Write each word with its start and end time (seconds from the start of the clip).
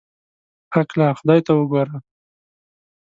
هکله 0.73 1.07
خدای 1.19 1.39
ته 1.45 1.51
وګوره. 1.55 1.97